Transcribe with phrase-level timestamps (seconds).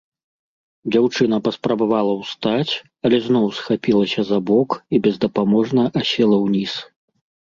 [0.93, 2.73] Дзяўчына паспрабавала ўстаць,
[3.09, 6.73] але зноў схапілася за бок і бездапаможна асела ўніз.